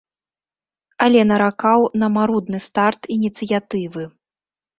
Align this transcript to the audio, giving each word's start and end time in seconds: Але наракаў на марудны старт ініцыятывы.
Але 1.05 1.21
наракаў 1.31 1.79
на 2.05 2.09
марудны 2.15 2.59
старт 2.69 3.01
ініцыятывы. 3.19 4.03